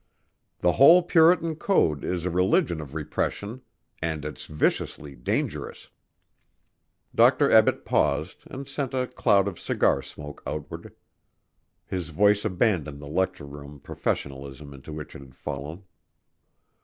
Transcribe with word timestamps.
The 0.61 0.71
whole 0.71 1.03
Puritan 1.03 1.55
code 1.57 2.03
is 2.03 2.25
a 2.25 2.31
religion 2.31 2.81
of 2.81 2.95
repression 2.95 3.61
and 4.01 4.25
it's 4.25 4.47
viciously 4.47 5.13
dangerous." 5.15 5.91
Dr. 7.13 7.51
Ebbett 7.51 7.85
paused 7.85 8.43
and 8.47 8.67
sent 8.67 8.95
a 8.95 9.05
cloud 9.05 9.47
of 9.47 9.59
cigar 9.59 10.01
smoke 10.01 10.41
outward. 10.47 10.95
His 11.85 12.09
voice 12.09 12.43
abandoned 12.43 12.99
the 12.99 13.05
lecture 13.05 13.45
room 13.45 13.79
professionalism 13.79 14.73
into 14.73 14.91
which 14.91 15.15
it 15.15 15.19
had 15.19 15.35
fallen. 15.35 15.83